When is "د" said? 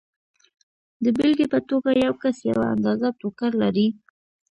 1.03-1.05